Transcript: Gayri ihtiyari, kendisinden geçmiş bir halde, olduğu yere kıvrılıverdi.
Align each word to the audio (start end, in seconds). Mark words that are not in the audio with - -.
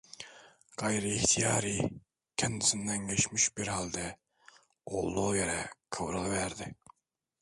Gayri 0.77 1.13
ihtiyari, 1.15 1.89
kendisinden 2.37 3.07
geçmiş 3.07 3.57
bir 3.57 3.67
halde, 3.67 4.17
olduğu 4.85 5.35
yere 5.35 5.69
kıvrılıverdi. 5.89 6.75